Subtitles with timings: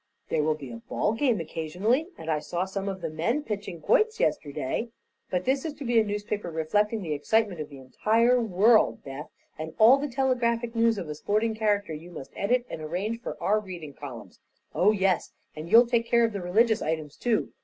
[0.29, 3.81] "There will be a ball game occasionally, and I saw some of the men pitching
[3.81, 4.89] quoits yesterday.
[5.29, 9.29] But this is to be a newspaper reflecting the excitement of the entire world, Beth,
[9.59, 13.37] and all the telegraphic news of a sporting character you must edit and arrange for
[13.39, 14.39] our reading columns.
[14.73, 17.53] Oh, yes; and you'll take care of the religious items too.